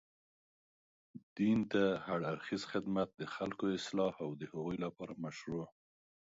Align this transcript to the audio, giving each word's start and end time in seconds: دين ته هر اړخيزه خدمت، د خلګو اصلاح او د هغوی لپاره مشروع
دين 1.37 1.59
ته 1.71 1.83
هر 2.05 2.19
اړخيزه 2.31 2.67
خدمت، 2.73 3.09
د 3.15 3.21
خلګو 3.33 3.65
اصلاح 3.79 4.13
او 4.25 4.29
د 4.39 4.41
هغوی 4.51 4.77
لپاره 4.85 5.13
مشروع 5.23 5.65